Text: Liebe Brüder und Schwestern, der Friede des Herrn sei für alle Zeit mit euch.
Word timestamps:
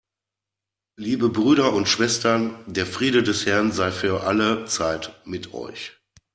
Liebe 0.97 1.29
Brüder 1.29 1.73
und 1.73 1.87
Schwestern, 1.87 2.55
der 2.65 2.87
Friede 2.87 3.21
des 3.21 3.45
Herrn 3.45 3.71
sei 3.71 3.91
für 3.91 4.23
alle 4.25 4.65
Zeit 4.65 5.13
mit 5.25 5.53
euch. 5.53 5.91